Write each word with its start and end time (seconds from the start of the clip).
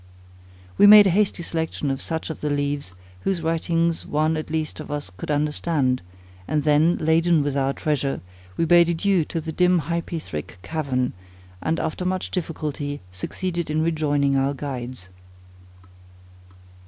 We 0.79 0.87
made 0.87 1.05
a 1.05 1.11
hasty 1.11 1.43
selection 1.43 1.91
of 1.91 2.01
such 2.01 2.31
of 2.31 2.41
the 2.41 2.49
leaves, 2.49 2.95
whose 3.19 3.43
writing 3.43 3.93
one 4.09 4.35
at 4.35 4.49
least 4.49 4.79
of 4.79 4.89
us 4.89 5.11
could 5.15 5.29
understand; 5.29 6.01
and 6.47 6.63
then, 6.63 6.97
laden 6.97 7.43
with 7.43 7.55
our 7.55 7.71
treasure, 7.73 8.19
we 8.57 8.65
bade 8.65 8.89
adieu 8.89 9.23
to 9.25 9.39
the 9.39 9.51
dim 9.51 9.81
hypæthric 9.81 10.59
cavern, 10.63 11.13
and 11.61 11.79
after 11.79 12.03
much 12.03 12.31
difficulty 12.31 12.99
succeeded 13.11 13.69
in 13.69 13.83
rejoining 13.83 14.35
our 14.35 14.55
guides. 14.55 15.09